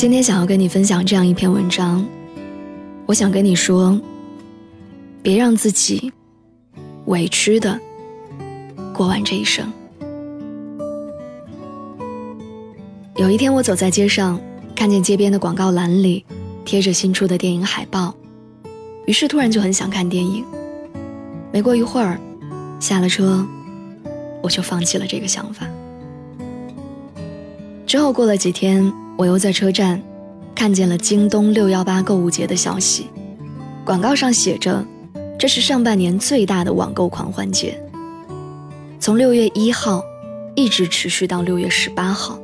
[0.00, 2.02] 今天想要跟你分享这样一篇文章，
[3.04, 4.00] 我想跟你说，
[5.22, 6.10] 别让自己
[7.04, 7.78] 委屈的
[8.94, 9.70] 过完这一生。
[13.16, 14.40] 有一天，我走在街上，
[14.74, 16.24] 看见街边的广告栏里
[16.64, 18.14] 贴着新出的电影海报，
[19.04, 20.42] 于是突然就很想看电影。
[21.52, 22.18] 没过一会儿，
[22.80, 23.46] 下了车，
[24.42, 25.66] 我就放弃了这个想法。
[27.86, 28.90] 之后过了几天。
[29.16, 30.02] 我又在车站
[30.54, 33.06] 看见了京东六幺八购物节的消息，
[33.84, 34.84] 广告上写着，
[35.38, 37.78] 这是上半年最大的网购狂欢节，
[38.98, 40.02] 从六月一号
[40.54, 42.38] 一直持续到六月十八号，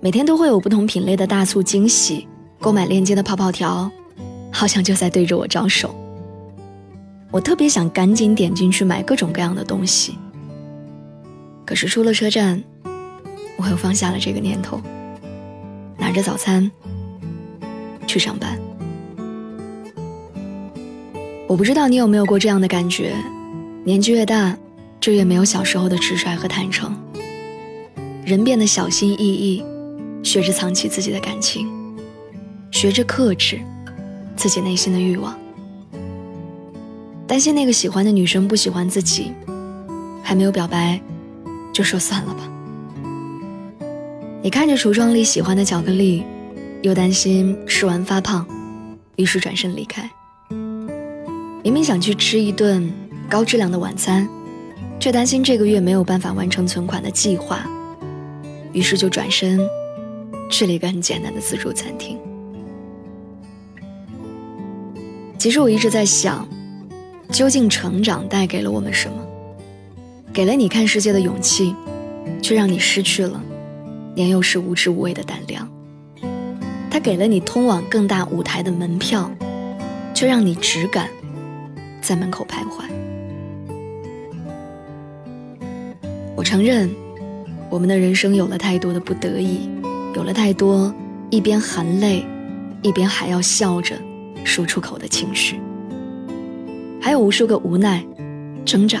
[0.00, 2.26] 每天都会有不同品类的大促惊喜，
[2.60, 3.90] 购买链接的泡泡条，
[4.50, 5.94] 好像就在对着我招手。
[7.30, 10.18] 我特别想赶紧点进去买各种各样的东西，
[11.64, 12.62] 可是出了车站，
[13.56, 14.80] 我又放下了这个念头。
[16.02, 16.68] 拿着早餐
[18.08, 18.58] 去上班，
[21.46, 23.14] 我不知道你有没有过这样的感觉：
[23.84, 24.58] 年纪越大，
[25.00, 26.92] 就越没有小时候的直率和坦诚，
[28.24, 29.64] 人变得小心翼翼，
[30.24, 31.68] 学着藏起自己的感情，
[32.72, 33.60] 学着克制
[34.34, 35.38] 自己内心的欲望，
[37.28, 39.30] 担心那个喜欢的女生不喜欢自己，
[40.20, 41.00] 还没有表白，
[41.72, 42.48] 就说算了吧。
[44.44, 46.24] 你看着橱窗里喜欢的巧克力，
[46.82, 48.44] 又担心吃完发胖，
[49.14, 50.10] 于是转身离开。
[51.62, 52.92] 明明想去吃一顿
[53.30, 54.28] 高质量的晚餐，
[54.98, 57.64] 却担心这个月没有办法完成存款的计划，
[58.72, 59.60] 于是就转身
[60.50, 62.18] 去了一个很简单的自助餐厅。
[65.38, 66.48] 其实我一直在想，
[67.30, 69.24] 究竟成长带给了我们什么？
[70.32, 71.76] 给了你看世界的勇气，
[72.42, 73.40] 却让你失去了。
[74.14, 75.66] 年幼时无知无畏的胆量，
[76.90, 79.30] 他给了你通往更大舞台的门票，
[80.12, 81.08] 却让你只敢
[82.02, 82.84] 在门口徘徊。
[86.36, 86.90] 我承认，
[87.70, 89.70] 我们的人生有了太多的不得已，
[90.14, 90.94] 有了太多
[91.30, 92.22] 一边含泪，
[92.82, 93.96] 一边还要笑着
[94.44, 95.58] 说出口的情绪，
[97.00, 98.04] 还有无数个无奈、
[98.66, 99.00] 挣扎，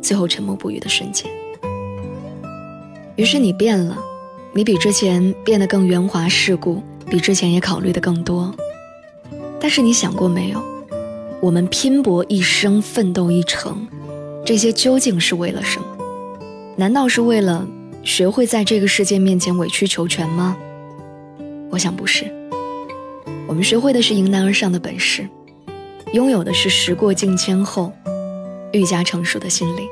[0.00, 1.28] 最后沉默不语的瞬间。
[3.16, 3.96] 于是你变了。
[4.56, 8.54] 你比之前变得更圆滑世故，比之前也考虑的更多。
[9.60, 10.64] 但是你想过没有，
[11.42, 13.86] 我们拼搏一生，奋斗一程，
[14.46, 15.86] 这些究竟是为了什么？
[16.74, 17.68] 难道是为了
[18.02, 20.56] 学会在这个世界面前委曲求全吗？
[21.70, 22.24] 我想不是。
[23.46, 25.28] 我们学会的是迎难而上的本事，
[26.14, 27.92] 拥有的是时过境迁后
[28.72, 29.86] 愈加成熟的心灵，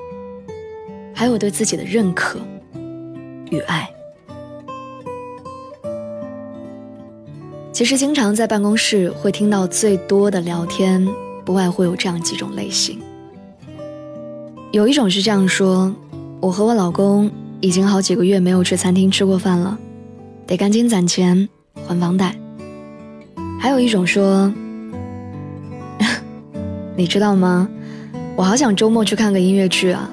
[1.14, 2.40] 还有对自己的认可
[3.50, 3.90] 与爱。
[7.74, 11.04] 其实，经常在办公室会听到最多的聊天，
[11.44, 13.00] 不外乎有这样几种类型。
[14.70, 15.92] 有一种是这样说
[16.40, 17.28] ：“我和我老公
[17.60, 19.76] 已经好几个月没有去餐厅吃过饭了，
[20.46, 21.48] 得赶紧攒钱
[21.88, 22.36] 还房贷。”
[23.58, 24.54] 还有一种说
[26.94, 27.68] ：“你知道吗？
[28.36, 30.08] 我好想周末去看个音乐剧啊，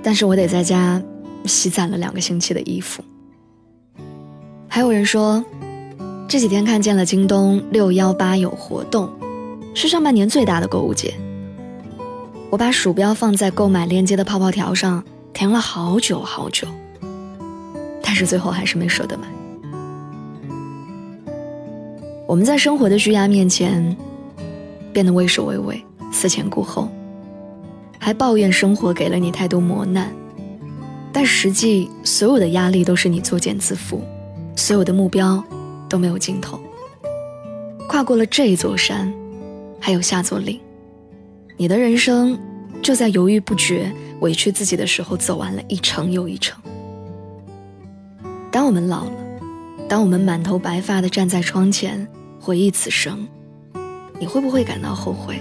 [0.00, 1.02] 但是我得在家
[1.44, 3.02] 洗攒了两个星期的衣服。”
[4.70, 5.44] 还有人说。
[6.28, 9.10] 这几天看见了京东六幺八有活动，
[9.74, 11.14] 是上半年最大的购物节。
[12.50, 15.02] 我把鼠标放在购买链接的泡泡条上，
[15.32, 16.68] 停了好久好久，
[18.02, 19.26] 但是最后还是没舍得买。
[22.26, 23.96] 我们在生活的巨压面前，
[24.92, 25.82] 变得畏首畏尾、
[26.12, 26.90] 思前顾后，
[27.98, 30.12] 还抱怨生活给了你太多磨难，
[31.10, 34.00] 但实际所有的压力都是你作茧自缚，
[34.54, 35.42] 所有的目标。
[35.88, 36.60] 都没有尽头。
[37.88, 39.12] 跨过了这一座山，
[39.80, 40.60] 还有下座岭，
[41.56, 42.38] 你的人生
[42.82, 43.90] 就在犹豫不决、
[44.20, 46.60] 委屈自己的时候走完了一程又一程。
[48.50, 49.12] 当我们老了，
[49.88, 52.06] 当我们满头白发的站在窗前
[52.40, 53.26] 回忆此生，
[54.18, 55.38] 你会不会感到后悔？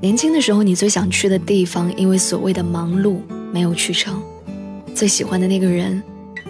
[0.00, 3.18] 年轻的时候，你最想去的地方，因为所谓的忙碌
[3.52, 4.14] 没有去成；
[4.94, 6.02] 最喜欢的那个人，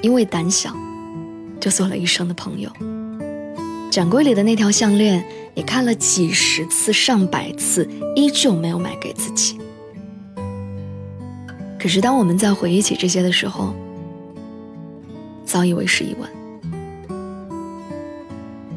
[0.02, 0.72] 因为胆小，
[1.60, 2.70] 就做了一生的朋友。
[3.90, 5.24] 展柜里的那条项链，
[5.54, 9.58] 也看了几十次、上百次，依旧没有买给自己。
[11.78, 13.74] 可是当我们在回忆起这些的时候，
[15.44, 16.30] 早已为时已晚。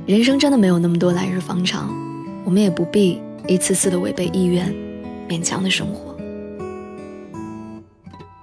[0.06, 1.94] 人生真的没有那么多来日方长，
[2.44, 4.74] 我们也不必一次次的违背意愿，
[5.29, 6.15] 勉强的生活。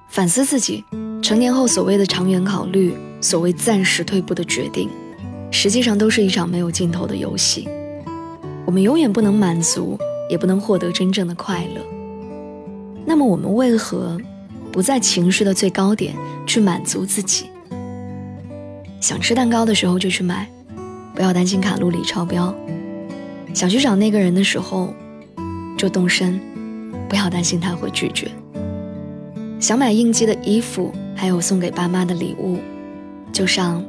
[0.08, 0.84] 反思自己，
[1.22, 4.88] 成年后所谓的长远考虑，所谓暂时退步的决定。
[5.52, 7.68] 实际上都是一场没有尽头的游戏，
[8.64, 11.82] 我们永远不能满足，也不能获得真正的快乐。
[13.04, 14.16] 那么我们为何
[14.70, 16.14] 不在情绪的最高点
[16.46, 17.46] 去满足自己？
[19.00, 20.48] 想吃蛋糕的时候就去买，
[21.16, 22.54] 不要担心卡路里超标；
[23.52, 24.94] 想去找那个人的时候
[25.76, 26.40] 就动身，
[27.08, 28.28] 不要担心他会拒绝；
[29.58, 32.58] 想买应季的衣服，还有送给爸妈的礼物，
[33.32, 33.84] 就上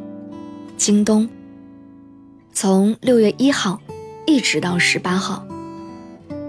[0.77, 1.27] 京东。
[2.53, 3.81] 从六月一号
[4.25, 5.45] 一直到十八号，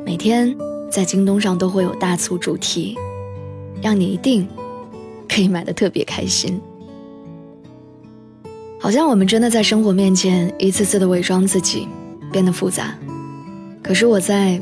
[0.05, 0.55] 每天
[0.91, 2.97] 在京东上都会有大促主题，
[3.81, 4.47] 让你一定
[5.29, 6.61] 可以买的特别开心。
[8.81, 11.87] 好像我们真的在生活面前一次次的伪装自己，
[12.33, 12.99] 变得复杂。
[13.81, 14.61] 可是我在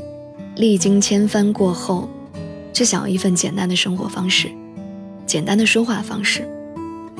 [0.56, 2.06] 历经千帆过后，
[2.72, 4.50] 却想要一份简单的生活方式，
[5.24, 6.46] 简单的说话方式，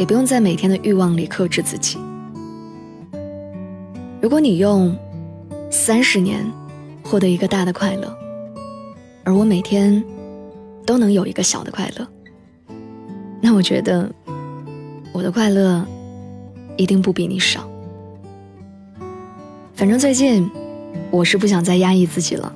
[0.01, 1.99] 也不用在每天的欲望里克制自己。
[4.19, 4.97] 如果你用
[5.69, 6.43] 三十年
[7.05, 8.17] 获得一个大的快乐，
[9.25, 10.03] 而我每天
[10.87, 12.09] 都能有一个小的快乐，
[13.43, 14.11] 那我觉得
[15.13, 15.87] 我的快乐
[16.79, 17.69] 一定不比你少。
[19.75, 20.51] 反正最近
[21.11, 22.51] 我是不想再压抑自己了，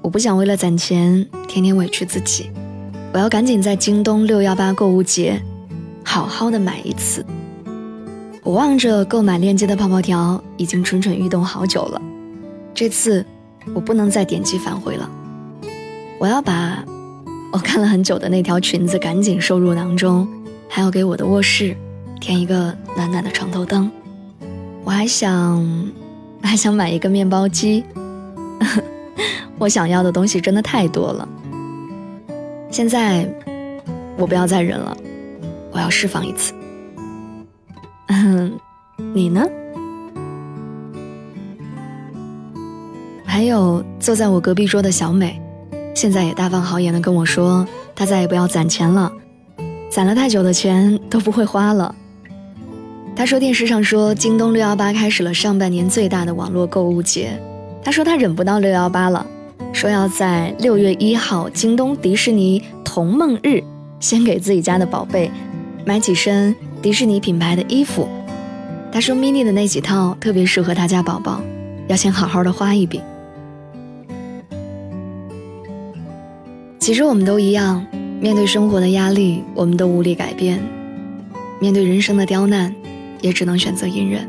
[0.00, 2.50] 我不想为了攒钱天天委屈自己，
[3.12, 5.40] 我要赶紧在京东六幺八购物节
[6.04, 7.24] 好好的买一次。
[8.42, 12.02] 我望着购买链接的泡泡条，已经蠢蠢欲动好久了。
[12.74, 13.24] 这次
[13.74, 15.08] 我不能再点击返回了，
[16.18, 16.84] 我要把
[17.52, 20.26] 我看了很久的那条裙子赶紧收入囊中，
[20.68, 21.76] 还要给我的卧室
[22.20, 23.90] 添一个暖暖的床头灯。
[24.84, 25.92] 我还想
[26.42, 27.84] 还想买一个面包机，
[29.58, 31.28] 我想要的东西真的太多了。
[32.70, 33.28] 现在
[34.16, 34.96] 我不要再忍了，
[35.72, 36.52] 我要释放一次。
[38.08, 38.52] 嗯，
[39.14, 39.44] 你呢？
[43.24, 45.40] 还有坐在我隔壁桌的小美，
[45.94, 49.10] 现在也大方豪言的跟我说，她再也不要攒钱了，
[49.90, 51.94] 攒了太久的钱都不会花了。
[53.16, 57.40] 她说电视上说京东六幺八开始了上半年最大的网络购物节，
[57.82, 59.26] 她说她忍不到六幺八了，
[59.72, 63.64] 说要在六月一号京东迪士尼童梦日，
[63.98, 65.30] 先给自己家的宝贝
[65.84, 66.54] 买几身。
[66.82, 68.08] 迪士尼品牌的衣服，
[68.90, 71.40] 他说 mini 的那几套特别适合他家宝宝，
[71.86, 73.00] 要先好好的花一笔。
[76.80, 77.86] 其实我们都一样，
[78.20, 80.58] 面对生活的压力，我们都无力改变；
[81.60, 82.74] 面对人生的刁难，
[83.20, 84.28] 也只能选择隐忍。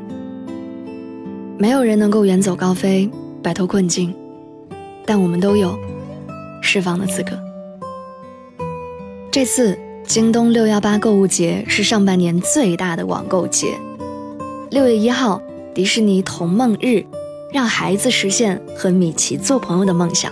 [1.57, 3.09] 没有人能够远走高飞，
[3.41, 4.13] 摆脱困境，
[5.07, 5.75] 但我们都有
[6.61, 7.31] 释放的资格。
[9.31, 9.75] 这次。
[10.13, 13.79] 京东六幺八购物节是上半年最大的网购节。
[14.69, 15.41] 六月一号，
[15.73, 17.03] 迪士尼童梦日，
[17.51, 20.31] 让孩子实现和米奇做朋友的梦想。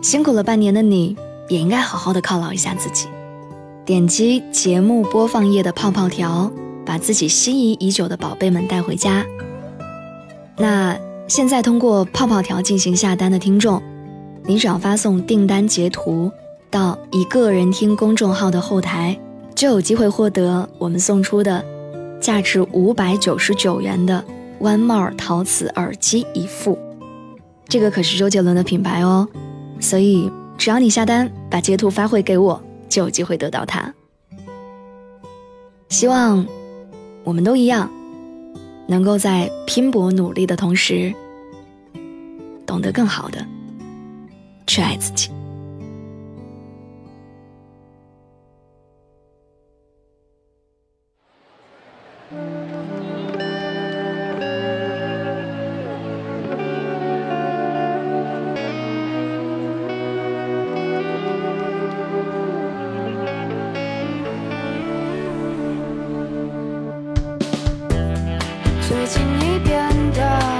[0.00, 1.14] 辛苦了半年的你，
[1.50, 3.06] 也应该好好的犒劳一下自己。
[3.84, 6.50] 点击节目播放页的泡泡条，
[6.86, 9.26] 把自己心仪已久的宝贝们带回家。
[10.56, 10.96] 那
[11.28, 13.82] 现在通过泡泡条进行下单的听众，
[14.46, 16.32] 你只要发送订单截图。
[16.70, 19.18] 到一个人听公众号的后台，
[19.54, 21.64] 就有机会获得我们送出的
[22.20, 24.24] 价值五百九十九元的
[24.60, 26.78] One More 陶瓷耳机一副。
[27.68, 29.26] 这个可是周杰伦的品牌哦，
[29.80, 33.92] 所以只要你下单，把截图发回给我，就有机会得到它。
[35.88, 36.46] 希望
[37.24, 37.90] 我们都一样，
[38.86, 41.12] 能够在拼搏努力的同时，
[42.64, 43.44] 懂得更好的
[44.68, 45.30] 去爱自己。
[68.90, 70.59] 最近你变得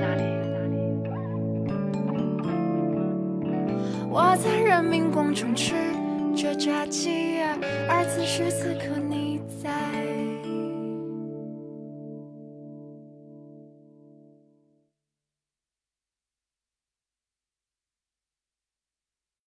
[0.00, 0.22] 哪里
[4.10, 5.74] 我在人民广场吃
[6.36, 7.40] 着炸鸡
[7.88, 8.98] 而此时此刻